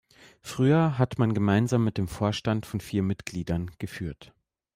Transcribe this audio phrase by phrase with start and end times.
[0.41, 4.33] Früher hat man gemeinsam mit dem Vorstand von vier Mitgliedern geführt.